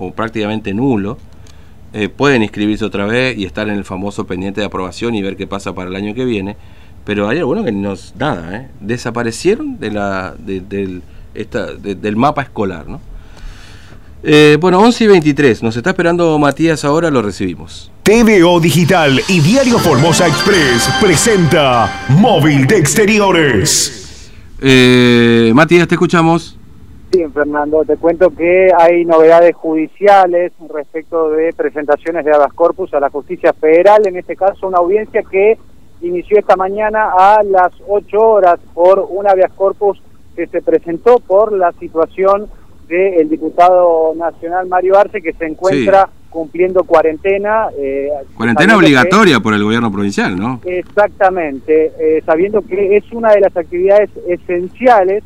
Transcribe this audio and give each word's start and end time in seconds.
o 0.00 0.12
prácticamente 0.12 0.74
nulo, 0.74 1.18
eh, 1.92 2.08
pueden 2.08 2.42
inscribirse 2.42 2.84
otra 2.84 3.06
vez 3.06 3.36
y 3.38 3.44
estar 3.44 3.68
en 3.68 3.74
el 3.74 3.84
famoso 3.84 4.26
pendiente 4.26 4.60
de 4.60 4.66
aprobación 4.66 5.14
y 5.14 5.22
ver 5.22 5.36
qué 5.36 5.46
pasa 5.46 5.74
para 5.74 5.88
el 5.88 5.96
año 5.96 6.14
que 6.14 6.24
viene. 6.24 6.56
Pero 7.04 7.28
hay 7.28 7.38
algunos 7.38 7.64
que 7.64 7.72
nos 7.72 8.14
nada, 8.16 8.56
¿eh? 8.56 8.68
desaparecieron 8.80 9.78
de 9.78 9.90
la, 9.90 10.34
del, 10.38 11.02
esta, 11.34 11.72
del 11.72 12.16
mapa 12.16 12.42
escolar. 12.42 12.86
¿no? 12.86 13.00
Eh, 14.22 14.58
bueno, 14.60 14.80
11 14.80 15.04
y 15.04 15.06
23, 15.06 15.62
nos 15.62 15.76
está 15.76 15.90
esperando 15.90 16.38
Matías 16.38 16.84
ahora, 16.84 17.10
lo 17.10 17.22
recibimos. 17.22 17.90
TVO 18.02 18.60
Digital 18.60 19.20
y 19.28 19.40
Diario 19.40 19.78
Formosa 19.78 20.26
Express 20.26 20.90
presenta 21.00 22.06
Móvil 22.08 22.66
de 22.66 22.78
Exteriores. 22.78 24.30
Eh, 24.60 25.52
Matías, 25.54 25.86
te 25.88 25.94
escuchamos. 25.94 26.57
Sí, 27.10 27.24
Fernando, 27.32 27.84
te 27.86 27.96
cuento 27.96 28.30
que 28.30 28.70
hay 28.78 29.04
novedades 29.06 29.56
judiciales 29.56 30.52
respecto 30.68 31.30
de 31.30 31.54
presentaciones 31.54 32.24
de 32.24 32.34
habeas 32.34 32.52
corpus 32.52 32.92
a 32.92 33.00
la 33.00 33.08
justicia 33.08 33.54
federal, 33.54 34.06
en 34.06 34.16
este 34.16 34.36
caso 34.36 34.68
una 34.68 34.78
audiencia 34.78 35.22
que 35.22 35.58
inició 36.02 36.38
esta 36.38 36.56
mañana 36.56 37.10
a 37.16 37.42
las 37.42 37.72
8 37.88 38.20
horas 38.20 38.60
por 38.74 39.06
un 39.10 39.26
habeas 39.26 39.52
corpus 39.52 40.00
que 40.36 40.46
se 40.48 40.60
presentó 40.60 41.18
por 41.18 41.52
la 41.52 41.72
situación 41.72 42.46
del 42.88 43.28
diputado 43.28 44.14
nacional 44.14 44.66
Mario 44.66 44.98
Arce 44.98 45.22
que 45.22 45.32
se 45.32 45.46
encuentra 45.46 46.08
cumpliendo 46.28 46.84
cuarentena. 46.84 47.68
Eh, 47.78 48.10
cuarentena 48.36 48.76
obligatoria 48.76 49.40
por 49.40 49.54
el 49.54 49.64
gobierno 49.64 49.90
provincial, 49.90 50.38
¿no? 50.38 50.60
Exactamente, 50.64 51.92
eh, 51.98 52.22
sabiendo 52.24 52.60
que 52.60 52.96
es 52.96 53.10
una 53.12 53.32
de 53.32 53.40
las 53.40 53.56
actividades 53.56 54.10
esenciales 54.26 55.24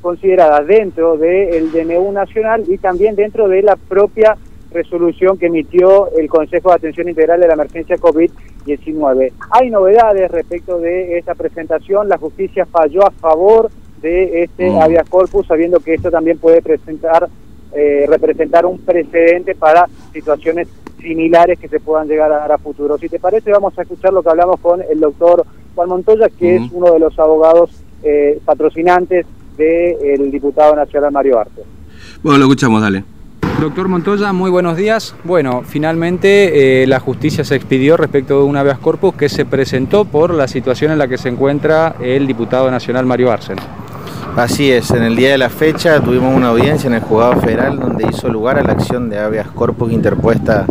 consideradas 0.00 0.66
dentro 0.66 1.16
del 1.16 1.70
DNU 1.72 2.12
nacional 2.12 2.64
y 2.68 2.78
también 2.78 3.16
dentro 3.16 3.48
de 3.48 3.62
la 3.62 3.76
propia 3.76 4.36
resolución 4.72 5.36
que 5.36 5.46
emitió 5.46 6.10
el 6.16 6.28
Consejo 6.28 6.70
de 6.70 6.76
Atención 6.76 7.08
Integral 7.08 7.40
de 7.40 7.48
la 7.48 7.54
Emergencia 7.54 7.96
COVID-19. 7.96 9.32
Hay 9.50 9.70
novedades 9.70 10.30
respecto 10.30 10.78
de 10.78 11.18
esta 11.18 11.34
presentación. 11.34 12.08
La 12.08 12.18
justicia 12.18 12.66
falló 12.66 13.06
a 13.06 13.10
favor 13.10 13.70
de 14.00 14.44
este 14.44 14.70
mm. 14.70 14.78
habeas 14.78 15.08
corpus, 15.08 15.46
sabiendo 15.46 15.80
que 15.80 15.94
esto 15.94 16.10
también 16.10 16.38
puede 16.38 16.62
presentar, 16.62 17.28
eh, 17.74 18.06
representar 18.08 18.64
un 18.64 18.78
precedente 18.78 19.54
para 19.54 19.86
situaciones 20.12 20.68
similares 21.00 21.58
que 21.58 21.68
se 21.68 21.80
puedan 21.80 22.08
llegar 22.08 22.32
a 22.32 22.38
dar 22.38 22.52
a 22.52 22.58
futuro. 22.58 22.96
Si 22.98 23.08
te 23.08 23.18
parece, 23.18 23.50
vamos 23.50 23.78
a 23.78 23.82
escuchar 23.82 24.12
lo 24.12 24.22
que 24.22 24.30
hablamos 24.30 24.60
con 24.60 24.82
el 24.82 25.00
doctor 25.00 25.44
Juan 25.74 25.88
Montoya, 25.88 26.28
que 26.28 26.56
es 26.56 26.62
uno 26.72 26.92
de 26.92 26.98
los 26.98 27.18
abogados 27.18 27.70
eh, 28.02 28.38
patrocinantes 28.44 29.26
del 29.56 30.30
diputado 30.30 30.74
nacional 30.74 31.12
Mario 31.12 31.38
Arte. 31.38 31.62
Bueno, 32.22 32.38
lo 32.38 32.44
escuchamos, 32.44 32.82
dale. 32.82 33.04
Doctor 33.60 33.88
Montoya, 33.88 34.32
muy 34.32 34.50
buenos 34.50 34.76
días. 34.76 35.14
Bueno, 35.22 35.62
finalmente 35.66 36.82
eh, 36.82 36.86
la 36.86 36.98
justicia 36.98 37.44
se 37.44 37.56
expidió 37.56 37.98
respecto 37.98 38.38
de 38.38 38.44
un 38.44 38.56
habeas 38.56 38.78
corpus 38.78 39.14
que 39.14 39.28
se 39.28 39.44
presentó 39.44 40.06
por 40.06 40.32
la 40.32 40.48
situación 40.48 40.92
en 40.92 40.98
la 40.98 41.08
que 41.08 41.18
se 41.18 41.28
encuentra 41.28 41.94
el 42.00 42.26
diputado 42.26 42.70
nacional 42.70 43.04
Mario 43.04 43.30
Arce. 43.30 43.54
Así 44.34 44.70
es, 44.70 44.90
en 44.92 45.02
el 45.02 45.14
día 45.14 45.32
de 45.32 45.38
la 45.38 45.50
fecha 45.50 46.00
tuvimos 46.00 46.34
una 46.34 46.48
audiencia 46.48 46.88
en 46.88 46.94
el 46.94 47.00
juzgado 47.00 47.40
federal 47.40 47.78
donde 47.78 48.06
hizo 48.08 48.28
lugar 48.28 48.58
a 48.58 48.62
la 48.62 48.72
acción 48.72 49.10
de 49.10 49.18
habeas 49.18 49.48
corpus 49.48 49.92
interpuesta 49.92 50.64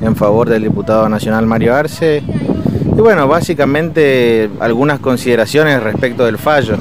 en 0.00 0.16
favor 0.16 0.48
del 0.48 0.62
diputado 0.62 1.08
nacional 1.08 1.46
Mario 1.46 1.76
Arce. 1.76 2.24
Y 2.24 3.00
bueno, 3.00 3.28
básicamente 3.28 4.50
algunas 4.58 4.98
consideraciones 4.98 5.80
respecto 5.80 6.24
del 6.24 6.38
fallo. 6.38 6.76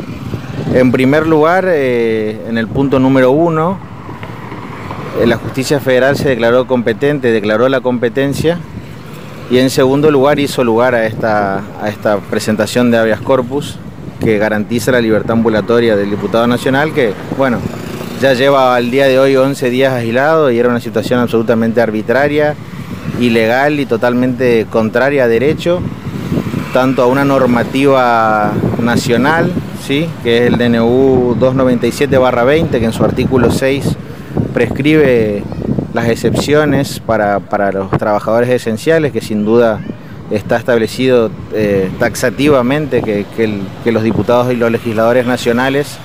En 0.73 0.93
primer 0.93 1.27
lugar, 1.27 1.65
eh, 1.67 2.39
en 2.47 2.57
el 2.57 2.65
punto 2.65 2.97
número 2.97 3.31
uno, 3.31 3.77
eh, 5.19 5.27
la 5.27 5.35
justicia 5.35 5.81
federal 5.81 6.15
se 6.15 6.29
declaró 6.29 6.65
competente, 6.65 7.29
declaró 7.29 7.67
la 7.67 7.81
competencia 7.81 8.57
y 9.49 9.57
en 9.57 9.69
segundo 9.69 10.09
lugar 10.09 10.39
hizo 10.39 10.63
lugar 10.63 10.95
a 10.95 11.05
esta, 11.05 11.61
a 11.81 11.89
esta 11.89 12.19
presentación 12.19 12.89
de 12.89 12.97
habeas 12.97 13.19
corpus 13.19 13.79
que 14.23 14.37
garantiza 14.37 14.93
la 14.93 15.01
libertad 15.01 15.31
ambulatoria 15.33 15.97
del 15.97 16.09
diputado 16.09 16.47
nacional 16.47 16.93
que, 16.93 17.11
bueno, 17.37 17.57
ya 18.21 18.33
lleva 18.33 18.73
al 18.73 18.91
día 18.91 19.07
de 19.07 19.19
hoy 19.19 19.35
11 19.35 19.69
días 19.71 19.93
agilado 19.93 20.51
y 20.51 20.57
era 20.57 20.69
una 20.69 20.79
situación 20.79 21.19
absolutamente 21.19 21.81
arbitraria, 21.81 22.55
ilegal 23.19 23.77
y 23.81 23.85
totalmente 23.85 24.67
contraria 24.69 25.25
a 25.25 25.27
derecho, 25.27 25.81
tanto 26.73 27.01
a 27.03 27.07
una 27.07 27.25
normativa 27.25 28.51
nacional 28.81 29.51
¿sí? 29.85 30.07
que 30.23 30.37
es 30.37 30.53
el 30.53 30.57
DNU 30.57 31.35
297-20, 31.39 32.69
que 32.69 32.85
en 32.85 32.93
su 32.93 33.03
artículo 33.03 33.51
6 33.51 33.97
prescribe 34.53 35.43
las 35.93 36.07
excepciones 36.07 36.99
para, 36.99 37.39
los 37.71 37.91
trabajadores 37.91 38.49
esenciales, 38.49 39.11
que 39.11 39.21
sin 39.21 39.43
duda 39.43 39.81
está 40.29 40.55
establecido 40.55 41.29
eh, 41.53 41.89
taxativamente 41.99 43.01
que, 43.01 43.91
los 43.91 44.03
diputados 44.03 44.53
y 44.53 44.55
los 44.55 44.71
legisladores 44.71 45.25
nacionales 45.25 45.97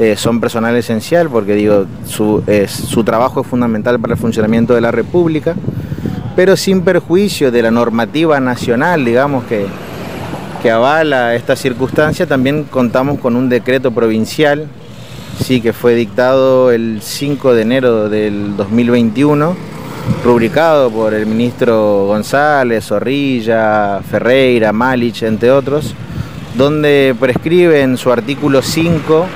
eh, 0.00 0.16
son 0.16 0.40
personal 0.40 0.74
esencial, 0.76 1.28
porque 1.28 1.54
digo, 1.54 1.86
su, 2.04 2.42
su 2.66 3.04
trabajo 3.04 3.42
es 3.42 3.46
fundamental 3.46 4.00
para 4.00 4.14
el 4.14 4.18
funcionamiento 4.18 4.74
de 4.74 4.80
la 4.80 4.90
República, 4.90 5.54
pero 6.34 6.56
sin 6.56 6.82
perjuicio 6.82 7.52
de 7.52 7.62
la 7.62 7.70
normativa 7.70 8.40
nacional, 8.40 9.04
digamos 9.04 9.44
que 9.44 9.66
que 10.62 10.70
avala 10.70 11.34
esta 11.34 11.56
circunstancia, 11.56 12.26
también 12.26 12.64
contamos 12.64 13.18
con 13.20 13.36
un 13.36 13.48
decreto 13.48 13.92
provincial, 13.92 14.66
sí, 15.42 15.60
que 15.60 15.72
fue 15.72 15.94
dictado 15.94 16.70
el 16.72 17.00
5 17.02 17.54
de 17.54 17.62
enero 17.62 18.08
del 18.08 18.56
2021, 18.56 19.56
rubricado 20.24 20.90
por 20.90 21.14
el 21.14 21.26
ministro 21.26 22.06
González, 22.06 22.84
Zorrilla, 22.84 24.00
Ferreira, 24.08 24.72
Malich, 24.72 25.22
entre 25.22 25.50
otros, 25.50 25.94
donde 26.56 27.14
prescribe 27.18 27.82
en 27.82 27.96
su 27.96 28.10
artículo 28.10 28.62
5 28.62 29.26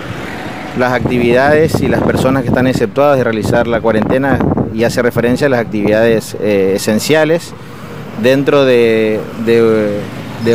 las 0.78 0.92
actividades 0.92 1.80
y 1.82 1.88
las 1.88 2.02
personas 2.02 2.42
que 2.42 2.48
están 2.48 2.66
exceptuadas 2.66 3.18
de 3.18 3.24
realizar 3.24 3.66
la 3.66 3.80
cuarentena 3.80 4.38
y 4.74 4.84
hace 4.84 5.02
referencia 5.02 5.46
a 5.46 5.50
las 5.50 5.60
actividades 5.60 6.34
eh, 6.40 6.72
esenciales 6.76 7.52
dentro 8.22 8.64
de 8.64 9.20
de 9.44 10.00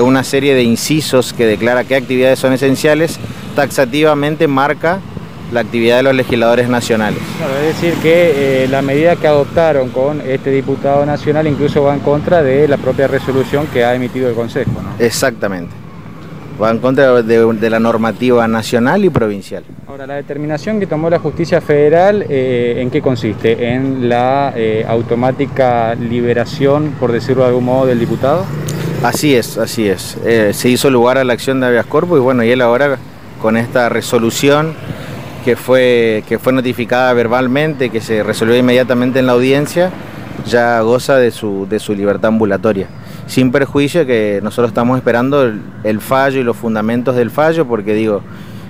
una 0.01 0.23
serie 0.23 0.53
de 0.53 0.63
incisos 0.63 1.33
que 1.33 1.45
declara 1.45 1.83
qué 1.83 1.95
actividades 1.95 2.39
son 2.39 2.53
esenciales, 2.53 3.19
taxativamente 3.55 4.47
marca 4.47 4.99
la 5.51 5.61
actividad 5.61 5.97
de 5.97 6.03
los 6.03 6.15
legisladores 6.15 6.67
nacionales. 6.69 7.19
es 7.61 7.75
decir, 7.75 7.93
que 8.01 8.63
eh, 8.63 8.67
la 8.67 8.81
medida 8.81 9.15
que 9.15 9.27
adoptaron 9.27 9.89
con 9.89 10.21
este 10.21 10.51
diputado 10.51 11.05
nacional 11.05 11.47
incluso 11.47 11.83
va 11.83 11.93
en 11.93 12.01
contra 12.01 12.43
de 12.43 12.67
la 12.67 12.77
propia 12.77 13.07
resolución 13.07 13.67
que 13.67 13.85
ha 13.85 13.95
emitido 13.95 14.29
el 14.29 14.35
Consejo. 14.35 14.71
Exactamente. 14.99 15.71
Va 16.61 16.71
en 16.71 16.79
contra 16.79 17.21
de, 17.21 17.69
la 17.69 17.79
normativa 17.79 18.47
nacional 18.47 19.05
y 19.05 19.09
provincial. 19.09 19.63
Ahora, 19.87 20.07
la 20.07 20.15
determinación 20.15 20.79
que 20.79 20.87
tomó 20.87 21.09
la 21.09 21.19
justicia 21.19 21.61
federal, 21.61 22.25
eh, 22.27 22.77
¿en 22.79 22.89
qué 22.89 22.99
consiste? 22.99 23.73
¿En 23.73 24.09
la 24.09 24.53
eh, 24.55 24.83
automática 24.87 25.93
liberación, 25.93 26.95
por 26.99 27.11
decirlo 27.11 27.43
de 27.43 27.49
algún 27.49 27.65
modo, 27.65 27.85
del 27.85 27.99
diputado? 27.99 28.43
Así 29.03 29.35
es, 29.35 29.57
así 29.59 29.87
es. 29.87 30.17
Eh, 30.25 30.51
se 30.53 30.69
hizo 30.69 30.89
lugar 30.89 31.19
a 31.19 31.23
la 31.23 31.33
acción 31.33 31.59
de 31.59 31.67
habeas 31.67 31.85
corpus 31.85 32.17
y 32.17 32.21
bueno, 32.21 32.43
y 32.43 32.49
él 32.49 32.61
ahora 32.61 32.97
con 33.41 33.55
esta 33.55 33.89
resolución 33.89 34.73
que 35.45 35.55
fue, 35.55 36.23
que 36.27 36.39
fue 36.39 36.51
notificada 36.51 37.13
verbalmente, 37.13 37.89
que 37.89 38.01
se 38.01 38.23
resolvió 38.23 38.57
inmediatamente 38.57 39.19
en 39.19 39.27
la 39.27 39.33
audiencia, 39.33 39.91
ya 40.47 40.81
goza 40.81 41.17
de 41.17 41.29
su, 41.29 41.67
de 41.69 41.79
su 41.79 41.93
libertad 41.93 42.29
ambulatoria. 42.29 42.87
Sin 43.27 43.51
perjuicio 43.51 44.05
que 44.05 44.39
nosotros 44.41 44.69
estamos 44.69 44.97
esperando 44.97 45.43
el, 45.83 46.01
fallo 46.01 46.39
y 46.39 46.43
los 46.43 46.57
fundamentos 46.57 47.15
del 47.15 47.29
fallo, 47.29 47.67
porque 47.67 47.93
digo, 47.93 48.23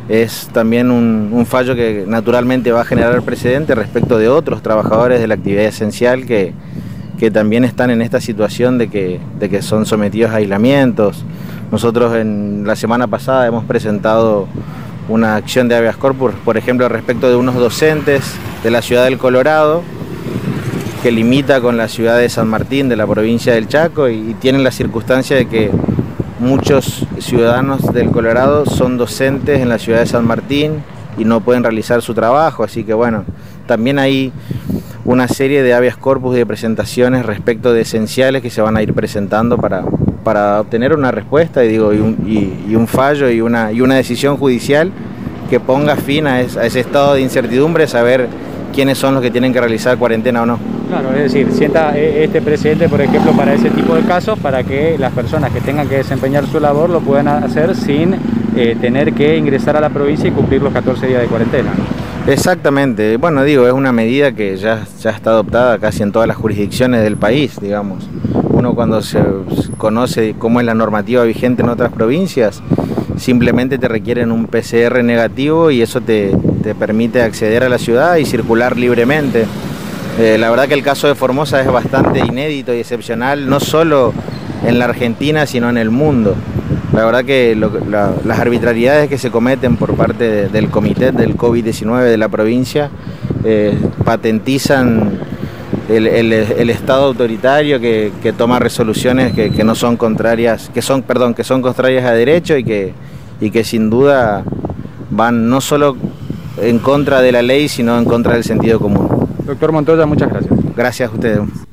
es 0.10 0.50
también 0.52 0.92
un, 0.92 1.30
un, 1.32 1.46
fallo 1.46 1.74
que 1.74 2.04
naturalmente 2.06 2.72
va 2.72 2.82
a 2.82 2.86
generar 2.86 3.22
precedente 3.22 3.76
respecto 3.76 4.18
de 4.18 4.28
otros 4.28 4.62
trabajadores 4.62 5.22
de 5.22 5.28
la 5.28 5.36
actividad 5.36 5.66
esencial 5.66 6.26
que, 6.26 6.54
que 7.18 7.32
también 7.32 7.64
están 7.64 7.90
en 7.90 8.02
esta 8.02 8.22
situación 8.22 8.78
de 8.78 8.90
que, 8.90 9.20
de 9.40 9.50
que 9.50 9.62
son 9.62 9.86
sometidos 9.86 10.32
a 10.32 10.36
aislamientos. 10.36 11.24
Nosotros 11.72 12.16
en 12.16 12.64
la 12.66 12.76
semana 12.76 13.08
pasada 13.08 13.48
hemos 13.48 13.66
presentado 13.66 14.48
una 15.10 15.36
acción 15.36 15.68
de 15.68 15.76
habeas 15.76 15.98
corpus, 15.98 16.34
por 16.46 16.58
ejemplo, 16.58 16.88
respecto 16.90 17.30
de 17.30 17.36
unos 17.36 17.56
docentes 17.56 18.36
de 18.64 18.72
la 18.72 18.82
ciudad 18.82 19.06
del 19.06 19.18
Colorado, 19.18 19.82
que 21.02 21.12
limita 21.12 21.62
con 21.62 21.78
la 21.78 21.88
ciudad 21.88 22.18
de 22.18 22.30
San 22.30 22.48
Martín, 22.48 22.90
de 22.90 22.96
la 22.96 23.08
provincia 23.08 23.54
del 23.54 23.68
Chaco, 23.68 24.10
y, 24.10 24.36
tienen 24.40 24.64
la 24.64 24.72
circunstancia 24.72 25.36
de 25.36 25.48
que 25.48 25.72
muchos 26.40 27.06
ciudadanos 27.20 27.82
del 27.94 28.12
Colorado 28.12 28.66
son 28.66 28.98
docentes 28.98 29.62
en 29.62 29.70
la 29.70 29.80
ciudad 29.80 30.00
de 30.00 30.06
San 30.06 30.28
Martín 30.28 30.84
y 31.18 31.26
no 31.26 31.42
pueden 31.42 31.64
realizar 31.64 32.02
su 32.02 32.14
trabajo, 32.14 32.64
así 32.64 32.84
que 32.84 32.94
bueno, 32.94 33.26
también 33.66 33.98
hay 33.98 34.32
una 35.08 35.30
serie 35.30 35.64
de 35.64 35.74
habeas 35.74 35.96
corpus 35.96 36.36
y 36.36 36.40
de 36.40 36.46
presentaciones 36.46 37.26
respecto 37.26 37.72
de 37.72 37.82
esenciales 37.82 38.42
que 38.42 38.50
se 38.50 38.62
van 38.62 38.76
a 38.76 38.84
ir 38.84 38.94
presentando 38.94 39.58
para, 39.58 39.84
para 40.26 40.60
obtener 40.60 40.94
una 40.94 41.12
respuesta 41.12 41.64
y, 41.64 41.70
digo, 41.70 41.94
y, 41.94 42.76
un, 42.76 42.88
fallo 42.88 43.30
y 43.30 43.40
una, 43.40 43.72
y 43.72 43.80
una 43.80 43.96
decisión 43.96 44.36
judicial 44.36 44.92
que 45.50 45.62
ponga 45.62 45.96
fin 45.96 46.28
a, 46.28 46.36
a 46.36 46.42
ese 46.42 46.82
estado 46.82 47.14
de 47.14 47.22
incertidumbre, 47.22 47.88
saber 47.88 48.28
quiénes 48.74 48.98
son 48.98 49.14
los 49.14 49.24
que 49.24 49.32
tienen 49.32 49.54
que 49.54 49.62
realizar 49.62 49.98
cuarentena 49.98 50.44
o 50.44 50.46
no. 50.46 50.60
Claro, 50.90 51.14
es 51.14 51.34
decir, 51.34 51.54
sienta 51.54 51.98
eh, 51.98 52.26
este 52.26 52.42
presidente, 52.42 52.90
por 52.90 53.00
ejemplo, 53.00 53.32
para 53.32 53.54
ese 53.54 53.70
tipo 53.70 53.96
de 53.96 54.02
casos, 54.02 54.38
para 54.40 54.66
que 54.66 54.98
las 55.00 55.14
personas 55.14 55.54
que 55.54 55.62
tengan 55.62 55.88
que 55.88 55.96
desempeñar 55.96 56.46
su 56.48 56.60
labor 56.60 56.90
lo 56.90 57.00
puedan 57.00 57.30
hacer 57.30 57.76
sin 57.76 58.16
eh, 58.58 58.76
tener 58.80 59.14
que 59.14 59.38
ingresar 59.38 59.78
a 59.78 59.82
la 59.82 59.90
provincia 59.90 60.28
y 60.28 60.32
cumplir 60.32 60.62
los 60.62 60.74
14 60.74 61.08
días 61.08 61.22
de 61.22 61.28
cuarentena. 61.28 61.72
Exactamente, 62.28 63.16
bueno, 63.16 63.46
digo, 63.46 63.66
es 63.68 63.72
una 63.72 63.94
medida 63.94 64.34
que 64.34 64.58
ya, 64.58 64.86
ya 65.02 65.12
está 65.12 65.30
adoptada 65.30 65.80
casi 65.80 66.04
en 66.04 66.12
todas 66.12 66.28
las 66.28 66.36
jurisdicciones 66.36 67.02
del 67.02 67.16
país, 67.16 67.58
digamos. 67.62 68.10
Uno 68.50 68.76
cuando 68.76 69.02
se 69.02 69.24
conoce 69.78 70.36
cómo 70.38 70.60
es 70.60 70.66
la 70.66 70.74
normativa 70.74 71.24
vigente 71.24 71.64
en 71.64 71.70
otras 71.70 71.94
provincias, 71.94 72.62
simplemente 73.18 73.78
te 73.78 73.88
requieren 73.88 74.34
un 74.34 74.48
PCR 74.48 75.06
negativo 75.06 75.72
y 75.72 75.82
eso 75.82 76.02
te, 76.02 76.36
te 76.64 76.76
permite 76.76 77.22
acceder 77.22 77.64
a 77.64 77.70
la 77.70 77.78
ciudad 77.78 78.18
y 78.18 78.26
circular 78.26 78.76
libremente. 78.76 79.46
Eh, 80.20 80.38
la 80.38 80.50
verdad 80.50 80.68
que 80.68 80.74
el 80.74 80.84
caso 80.84 81.08
de 81.08 81.16
Formosa 81.16 81.62
es 81.62 81.72
bastante 81.72 82.20
inédito 82.20 82.74
y 82.74 82.80
excepcional, 82.80 83.50
no 83.50 83.62
solo 83.62 84.14
en 84.66 84.80
la 84.80 84.86
Argentina, 84.86 85.46
sino 85.46 85.70
en 85.70 85.78
el 85.78 85.92
mundo. 85.92 86.36
La 86.98 87.06
verdad 87.06 87.26
que 87.26 87.56
las 87.56 88.40
arbitrariedades 88.40 89.08
que 89.08 89.20
se 89.20 89.30
cometen 89.30 89.78
por 89.78 89.96
parte 89.96 90.50
del 90.50 90.72
comité 90.72 91.12
del 91.12 91.38
COVID-19 91.38 92.06
de 92.06 92.18
la 92.18 92.28
provincia 92.28 92.90
eh, 93.44 93.78
patentizan 94.04 95.20
el, 95.90 96.34
Estado 96.72 97.06
autoritario 97.06 97.80
que, 97.80 98.34
toma 98.36 98.58
resoluciones 98.58 99.34
que, 99.34 99.64
no 99.64 99.76
son 99.76 99.96
contrarias, 99.96 100.72
que 100.74 100.82
son, 100.82 101.04
perdón, 101.04 101.36
que 101.36 101.44
son 101.44 101.62
contrarias 101.62 102.04
a 102.04 102.14
derecho 102.14 102.58
y 102.58 102.64
que, 102.64 102.96
y 103.42 103.52
que 103.52 103.64
sin 103.64 103.92
duda 103.92 104.44
van 105.12 105.52
no 105.52 105.62
solo 105.62 105.98
en 106.60 106.80
contra 106.80 107.22
de 107.22 107.32
la 107.32 107.44
ley, 107.44 107.70
sino 107.70 107.96
en 107.96 108.06
contra 108.06 108.34
del 108.34 108.44
sentido 108.44 108.80
común. 108.80 109.08
Doctor 109.46 109.72
Montoya, 109.72 110.08
muchas 110.08 110.30
gracias. 110.32 110.56
Gracias 110.76 111.12
a 111.12 111.14
ustedes. 111.14 111.67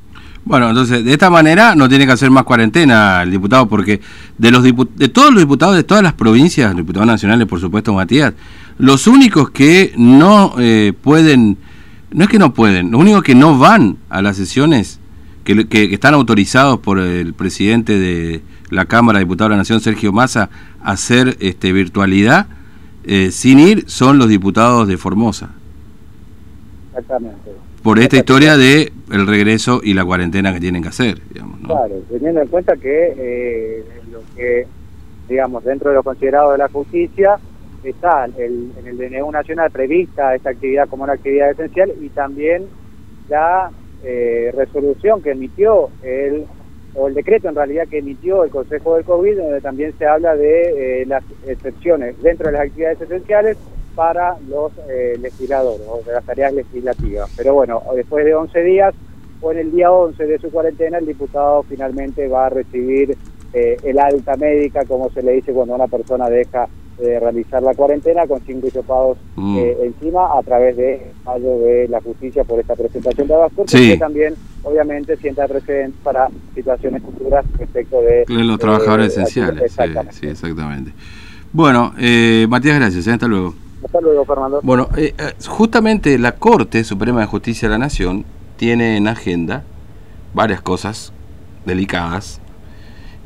Bueno, 0.45 0.69
entonces, 0.69 1.03
de 1.05 1.13
esta 1.13 1.31
manera 1.31 1.75
no 1.75 1.89
tiene 1.89 2.05
que 2.05 2.13
hacer 2.13 2.31
más 2.31 2.45
cuarentena 2.45 3.23
el 3.23 3.31
diputado, 3.31 3.67
porque 3.67 4.01
de 4.37 4.51
los 4.51 4.63
de 4.63 5.09
todos 5.09 5.31
los 5.31 5.41
diputados 5.41 5.75
de 5.75 5.85
todas 5.85 6.03
las 6.03 6.13
provincias, 6.13 6.77
diputados 6.77 7.07
nacionales, 7.07 7.47
por 7.47 7.61
supuesto, 7.61 7.95
Matías, 7.95 8.35
los 8.79 9.07
únicos 9.07 9.51
que 9.51 9.95
no 9.97 10.55
eh, 10.59 10.93
pueden, 11.01 11.57
no 12.13 12.25
es 12.25 12.31
que 12.31 12.39
no 12.39 12.53
pueden, 12.53 12.91
los 12.91 13.01
únicos 13.01 13.23
que 13.23 13.35
no 13.35 13.59
van 13.59 13.97
a 14.11 14.21
las 14.21 14.37
sesiones 14.37 15.01
que, 15.45 15.67
que, 15.67 15.95
están 15.95 16.13
autorizados 16.13 16.79
por 16.81 16.99
el 16.99 17.33
presidente 17.33 17.99
de 17.99 18.43
la 18.69 18.85
Cámara 18.85 19.19
de 19.19 19.25
Diputados 19.25 19.51
de 19.51 19.55
la 19.55 19.59
Nación, 19.59 19.81
Sergio 19.81 20.13
Massa, 20.13 20.51
a 20.83 20.93
hacer 20.93 21.39
este, 21.41 21.73
virtualidad, 21.73 22.49
eh, 23.05 23.31
sin 23.31 23.61
ir, 23.61 23.85
son 23.87 24.19
los 24.19 24.29
diputados 24.29 24.89
de 24.89 24.99
Formosa. 24.99 25.51
Exactamente 26.97 27.51
por 27.85 27.99
esta 27.99 28.17
historia 28.17 28.57
de 28.57 28.91
el 29.13 29.27
regreso 29.27 29.81
y 29.83 29.93
la 29.93 30.07
cuarentena 30.07 30.55
que 30.55 30.59
tienen 30.59 30.83
que 30.83 30.89
hacer. 30.89 31.19
Digamos, 31.29 31.61
Claro, 31.67 31.95
teniendo 32.11 32.41
en 32.41 32.49
cuenta 32.49 32.77
que 32.77 33.15
eh, 33.17 33.85
lo 34.11 34.21
que, 34.35 34.67
digamos, 35.29 35.63
dentro 35.65 35.91
de 35.91 35.97
lo 35.97 36.03
considerado 36.03 36.53
de 36.53 36.59
la 36.59 36.69
justicia, 36.71 37.39
está 37.85 38.25
el, 38.25 38.73
en 38.79 38.87
el 38.87 38.97
DNU 38.97 39.31
nacional 39.31 39.71
prevista 39.71 40.35
esta 40.35 40.51
actividad 40.51 40.89
como 40.89 41.05
una 41.05 41.13
actividad 41.13 41.51
esencial 41.51 41.93
y 42.01 42.09
también 42.09 42.65
la 43.29 43.71
eh, 44.03 44.51
resolución 44.57 45.21
que 45.21 45.33
emitió 45.33 45.91
el 46.03 46.47
o 46.95 47.09
el 47.09 47.15
decreto 47.15 47.49
en 47.49 47.57
realidad 47.57 47.89
que 47.89 47.99
emitió 47.99 48.45
el 48.45 48.51
Consejo 48.51 48.95
del 48.95 49.05
COVID, 49.05 49.37
donde 49.37 49.61
también 49.61 49.93
se 49.99 50.07
habla 50.07 50.37
de 50.37 51.03
eh, 51.03 51.07
las 51.07 51.25
excepciones 51.47 52.23
dentro 52.23 52.47
de 52.47 52.53
las 52.53 52.63
actividades 52.63 53.01
esenciales 53.01 53.59
para 53.95 54.37
los 54.49 54.73
eh, 54.89 55.17
legisladores 55.21 55.87
o 55.89 56.03
de 56.05 56.13
las 56.13 56.25
tareas 56.25 56.53
legislativas. 56.53 57.31
Pero 57.37 57.55
bueno, 57.55 57.83
después 57.95 58.25
de 58.25 58.35
11 58.35 58.63
días 58.63 58.95
o 59.41 59.53
en 59.53 59.59
el 59.59 59.73
día 59.73 59.91
11 59.91 60.25
de 60.27 60.39
su 60.39 60.51
cuarentena, 60.51 60.99
el 60.99 61.07
diputado 61.07 61.63
finalmente 61.65 62.29
va 62.29 62.47
a 62.47 62.49
recibir 62.51 63.17
eh, 63.53 63.77
el 63.85 63.99
alta 63.99 64.37
médica, 64.37 64.85
como 64.85 65.11
se 65.11 65.23
le 65.23 65.33
dice 65.33 65.53
cuando 65.53 65.75
una 65.75 65.87
persona 65.87 66.29
deja 66.29 66.69
de 66.99 67.19
realizar 67.19 67.63
la 67.63 67.75
cuarentena, 67.75 68.27
con 68.27 68.41
cinco 68.47 68.69
hisopados 68.69 69.19
mm. 69.37 69.59
eh, 69.59 69.77
encima, 69.83 70.39
a 70.39 70.43
través 70.43 70.77
de 70.77 71.11
fallo 71.25 71.59
de 71.59 71.89
la 71.89 72.01
justicia 72.01 72.45
por 72.45 72.61
esta 72.61 72.75
presentación 72.75 73.27
de 73.27 73.35
Abastor, 73.35 73.67
que 73.67 73.97
también, 73.97 74.35
obviamente, 74.63 75.17
sienta 75.17 75.47
precedentes 75.49 76.01
para 76.03 76.29
situaciones 76.55 77.03
futuras 77.03 77.45
respecto 77.59 78.01
de... 78.01 78.25
los 78.29 78.59
trabajadores 78.59 79.09
esenciales, 79.09 79.77
Sí, 80.11 80.27
exactamente. 80.27 80.93
Bueno, 81.53 81.93
Matías, 82.49 82.77
gracias, 82.79 83.09
hasta 83.09 83.27
luego. 83.27 83.55
Hasta 83.85 84.01
luego, 84.01 84.25
Fernando. 84.25 84.61
Bueno, 84.63 84.89
eh, 84.97 85.15
eh, 85.19 85.33
justamente 85.47 86.19
la 86.19 86.33
Corte 86.33 86.85
Suprema 86.85 87.21
de 87.21 87.27
Justicia 87.27 87.69
de 87.69 87.73
la 87.73 87.79
Nación 87.79 88.25
tiene 88.57 88.97
en 88.97 89.09
agenda 89.09 89.63
varias 90.33 90.63
cosas 90.63 91.13
delicadas, 91.67 92.41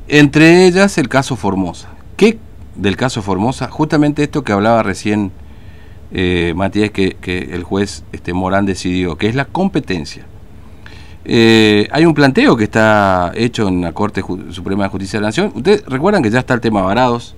entre 0.08 0.66
ellas 0.66 0.98
el 0.98 1.08
caso 1.08 1.36
Formosa. 1.36 1.88
¿Qué 2.16 2.38
del 2.74 2.96
caso 2.96 3.22
Formosa? 3.22 3.68
Justamente 3.68 4.22
esto 4.22 4.42
que 4.42 4.52
hablaba 4.52 4.82
recién 4.82 5.30
eh, 6.10 6.54
Matías, 6.56 6.90
que, 6.90 7.16
que, 7.20 7.38
el 7.52 7.62
juez 7.62 8.04
este, 8.12 8.32
Morán 8.32 8.66
decidió, 8.66 9.16
que 9.16 9.28
es 9.28 9.34
la 9.34 9.44
competencia. 9.44 10.26
Hay 11.24 12.06
un 12.06 12.14
planteo 12.14 12.56
que 12.56 12.64
está 12.64 13.32
hecho 13.34 13.68
en 13.68 13.82
la 13.82 13.92
Corte 13.92 14.24
Suprema 14.48 14.84
de 14.84 14.88
Justicia 14.88 15.18
de 15.18 15.22
la 15.22 15.28
Nación. 15.28 15.52
Ustedes 15.54 15.84
recuerdan 15.84 16.22
que 16.22 16.30
ya 16.30 16.38
está 16.38 16.54
el 16.54 16.62
tema 16.62 16.80
Varados, 16.80 17.36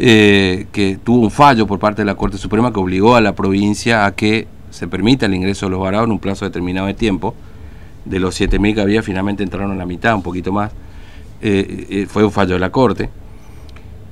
eh, 0.00 0.66
que 0.70 0.96
tuvo 1.02 1.22
un 1.22 1.30
fallo 1.32 1.66
por 1.66 1.80
parte 1.80 2.02
de 2.02 2.06
la 2.06 2.14
Corte 2.14 2.38
Suprema 2.38 2.72
que 2.72 2.78
obligó 2.78 3.16
a 3.16 3.20
la 3.20 3.34
provincia 3.34 4.06
a 4.06 4.14
que 4.14 4.46
se 4.70 4.86
permita 4.86 5.26
el 5.26 5.34
ingreso 5.34 5.66
de 5.66 5.70
los 5.70 5.80
varados 5.80 6.06
en 6.06 6.12
un 6.12 6.20
plazo 6.20 6.44
determinado 6.44 6.86
de 6.86 6.94
tiempo. 6.94 7.34
De 8.04 8.20
los 8.20 8.40
7.000 8.40 8.74
que 8.76 8.80
había, 8.80 9.02
finalmente 9.02 9.42
entraron 9.42 9.72
a 9.72 9.74
la 9.74 9.84
mitad, 9.84 10.14
un 10.14 10.22
poquito 10.22 10.52
más. 10.52 10.70
Eh, 11.42 11.86
eh, 11.90 12.06
fue 12.08 12.24
un 12.24 12.30
fallo 12.30 12.54
de 12.54 12.60
la 12.60 12.70
Corte. 12.70 13.10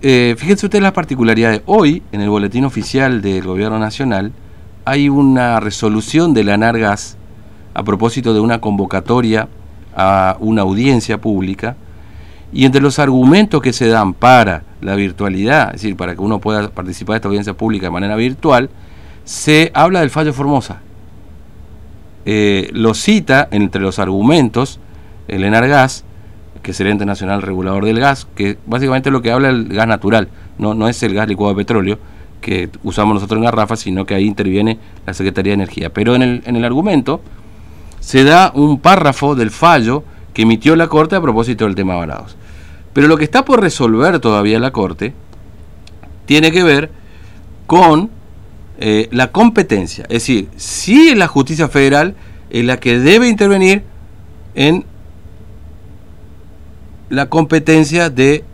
fíjense 0.02 0.66
ustedes 0.66 0.82
las 0.82 0.92
particularidades. 0.92 1.62
Hoy, 1.66 2.02
en 2.10 2.20
el 2.20 2.30
Boletín 2.30 2.64
Oficial 2.64 3.22
del 3.22 3.44
Gobierno 3.44 3.78
Nacional, 3.78 4.32
hay 4.84 5.08
una 5.08 5.60
resolución 5.60 6.34
de 6.34 6.42
la 6.42 6.56
NARGAS 6.56 7.16
a 7.74 7.82
propósito 7.84 8.34
de 8.34 8.40
una 8.40 8.60
convocatoria 8.60 9.48
a 9.94 10.36
una 10.40 10.62
audiencia 10.62 11.20
pública 11.20 11.76
y 12.52 12.64
entre 12.64 12.80
los 12.80 12.98
argumentos 12.98 13.62
que 13.62 13.72
se 13.72 13.86
dan 13.86 14.14
para 14.14 14.62
la 14.80 14.94
virtualidad, 14.94 15.68
es 15.74 15.82
decir, 15.82 15.96
para 15.96 16.14
que 16.14 16.20
uno 16.20 16.38
pueda 16.38 16.68
participar 16.70 17.14
de 17.14 17.16
esta 17.16 17.28
audiencia 17.28 17.54
pública 17.54 17.86
de 17.86 17.90
manera 17.90 18.16
virtual, 18.16 18.70
se 19.24 19.70
habla 19.74 20.00
del 20.00 20.10
fallo 20.10 20.32
Formosa. 20.32 20.80
Eh, 22.24 22.70
lo 22.72 22.94
cita 22.94 23.48
entre 23.50 23.80
los 23.80 23.98
argumentos 23.98 24.80
el 25.28 25.44
Enargas, 25.44 26.04
que 26.62 26.72
es 26.72 26.80
el 26.80 26.88
ente 26.88 27.06
nacional 27.06 27.42
regulador 27.42 27.84
del 27.84 28.00
gas, 28.00 28.26
que 28.34 28.58
básicamente 28.66 29.10
lo 29.10 29.22
que 29.22 29.30
habla 29.30 29.48
el 29.48 29.68
gas 29.68 29.86
natural, 29.86 30.28
no, 30.58 30.74
no 30.74 30.88
es 30.88 31.02
el 31.02 31.14
gas 31.14 31.28
licuado 31.28 31.54
de 31.54 31.58
petróleo 31.58 31.98
que 32.40 32.68
usamos 32.82 33.14
nosotros 33.14 33.38
en 33.38 33.44
garrafas, 33.44 33.80
sino 33.80 34.04
que 34.04 34.14
ahí 34.14 34.24
interviene 34.24 34.78
la 35.06 35.14
Secretaría 35.14 35.50
de 35.50 35.54
Energía. 35.54 35.92
Pero 35.92 36.14
en 36.14 36.22
el, 36.22 36.42
en 36.46 36.56
el 36.56 36.64
argumento 36.64 37.20
se 38.00 38.24
da 38.24 38.52
un 38.54 38.78
párrafo 38.78 39.34
del 39.34 39.50
fallo 39.50 40.04
que 40.32 40.42
emitió 40.42 40.76
la 40.76 40.86
Corte 40.86 41.16
a 41.16 41.20
propósito 41.20 41.64
del 41.64 41.74
tema 41.74 41.96
Varados. 41.96 42.36
Pero 42.96 43.08
lo 43.08 43.18
que 43.18 43.24
está 43.24 43.44
por 43.44 43.60
resolver 43.60 44.20
todavía 44.20 44.58
la 44.58 44.70
Corte 44.70 45.12
tiene 46.24 46.50
que 46.50 46.62
ver 46.62 46.90
con 47.66 48.08
eh, 48.78 49.10
la 49.12 49.32
competencia. 49.32 50.04
Es 50.04 50.22
decir, 50.22 50.48
si 50.56 51.14
la 51.14 51.26
justicia 51.26 51.68
federal 51.68 52.14
es 52.48 52.64
la 52.64 52.80
que 52.80 52.98
debe 52.98 53.28
intervenir 53.28 53.82
en 54.54 54.86
la 57.10 57.28
competencia 57.28 58.08
de 58.08 58.44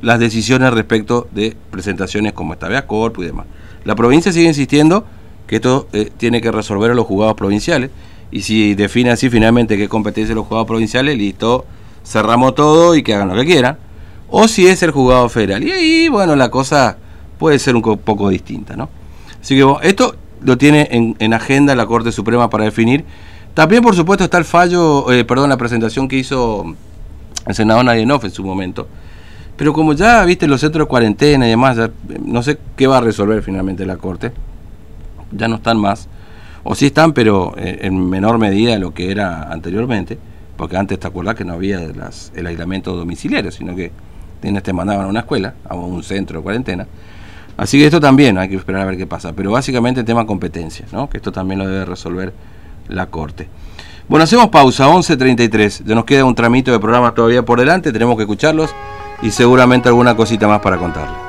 las 0.00 0.18
decisiones 0.18 0.72
respecto 0.72 1.28
de 1.30 1.58
presentaciones 1.70 2.32
como 2.32 2.54
esta 2.54 2.68
vea 2.68 2.86
corpus 2.86 3.24
y 3.24 3.26
demás. 3.26 3.44
La 3.84 3.94
provincia 3.96 4.32
sigue 4.32 4.48
insistiendo 4.48 5.04
que 5.46 5.56
esto 5.56 5.88
eh, 5.92 6.10
tiene 6.16 6.40
que 6.40 6.50
resolver 6.50 6.92
a 6.92 6.94
los 6.94 7.04
juzgados 7.04 7.34
provinciales 7.34 7.90
y 8.30 8.40
si 8.40 8.74
define 8.74 9.10
así 9.10 9.28
finalmente 9.28 9.76
qué 9.76 9.90
competencia 9.90 10.34
los 10.34 10.46
jugadores 10.46 10.68
provinciales, 10.68 11.18
listo, 11.18 11.66
cerramos 12.04 12.54
todo 12.54 12.94
y 12.94 13.02
que 13.02 13.14
hagan 13.14 13.28
lo 13.28 13.34
que 13.34 13.46
quieran. 13.46 13.78
O 14.30 14.48
si 14.48 14.66
es 14.66 14.82
el 14.82 14.90
juzgado 14.90 15.28
federal. 15.28 15.62
Y 15.62 15.70
ahí, 15.70 16.08
bueno, 16.08 16.36
la 16.36 16.50
cosa 16.50 16.96
puede 17.38 17.58
ser 17.58 17.76
un 17.76 17.82
poco 17.82 18.28
distinta, 18.28 18.76
¿no? 18.76 18.88
Así 19.40 19.56
que 19.56 19.76
esto 19.82 20.16
lo 20.42 20.58
tiene 20.58 20.88
en, 20.90 21.34
agenda 21.34 21.74
la 21.74 21.86
Corte 21.86 22.12
Suprema 22.12 22.50
para 22.50 22.64
definir. 22.64 23.04
También, 23.54 23.82
por 23.82 23.94
supuesto, 23.94 24.24
está 24.24 24.38
el 24.38 24.44
fallo, 24.44 25.10
eh, 25.12 25.24
perdón, 25.24 25.50
la 25.50 25.56
presentación 25.56 26.08
que 26.08 26.16
hizo 26.16 26.64
el 27.46 27.54
senador 27.54 27.84
Nadienov 27.84 28.24
en 28.24 28.30
su 28.30 28.44
momento. 28.44 28.88
Pero 29.56 29.72
como 29.72 29.92
ya 29.92 30.24
viste 30.24 30.48
los 30.48 30.60
centros 30.60 30.86
de 30.86 30.88
cuarentena 30.88 31.46
y 31.46 31.50
demás, 31.50 31.78
no 32.24 32.42
sé 32.42 32.58
qué 32.76 32.86
va 32.86 32.98
a 32.98 33.00
resolver 33.00 33.42
finalmente 33.42 33.86
la 33.86 33.96
Corte. 33.96 34.32
Ya 35.30 35.46
no 35.46 35.56
están 35.56 35.78
más 35.78 36.08
o 36.64 36.74
sí 36.74 36.86
están, 36.86 37.12
pero 37.12 37.54
eh, 37.56 37.80
en 37.82 38.08
menor 38.08 38.38
medida 38.38 38.72
de 38.72 38.78
lo 38.78 38.94
que 38.94 39.10
era 39.10 39.52
anteriormente, 39.52 40.18
porque 40.56 40.76
antes 40.76 40.98
te 40.98 41.06
acuerdas 41.06 41.34
que 41.34 41.44
no 41.44 41.54
había 41.54 41.80
el 41.82 42.46
aislamiento 42.46 42.94
domiciliario, 42.96 43.50
sino 43.50 43.74
que 43.74 43.90
te 44.40 44.72
mandaban 44.72 45.06
a 45.06 45.08
una 45.08 45.20
escuela, 45.20 45.54
a 45.68 45.74
un 45.74 46.02
centro 46.02 46.38
de 46.38 46.42
cuarentena. 46.42 46.86
Así 47.56 47.78
que 47.78 47.86
esto 47.86 48.00
también 48.00 48.36
hay 48.36 48.48
que 48.48 48.56
esperar 48.56 48.82
a 48.82 48.84
ver 48.84 48.96
qué 48.96 49.06
pasa, 49.06 49.32
pero 49.32 49.50
básicamente 49.52 50.00
el 50.00 50.06
tema 50.06 50.26
competencias, 50.26 50.92
¿no? 50.92 51.08
que 51.08 51.18
esto 51.18 51.32
también 51.32 51.60
lo 51.60 51.68
debe 51.68 51.84
resolver 51.84 52.32
la 52.88 53.06
Corte. 53.06 53.48
Bueno, 54.08 54.24
hacemos 54.24 54.48
pausa, 54.48 54.88
11.33. 54.88 55.84
Nos 55.84 56.04
queda 56.04 56.24
un 56.24 56.34
tramito 56.34 56.72
de 56.72 56.78
programa 56.78 57.14
todavía 57.14 57.44
por 57.44 57.58
delante, 57.58 57.92
tenemos 57.92 58.16
que 58.16 58.22
escucharlos 58.22 58.70
y 59.22 59.30
seguramente 59.30 59.88
alguna 59.88 60.14
cosita 60.16 60.46
más 60.46 60.60
para 60.60 60.76
contarles. 60.76 61.23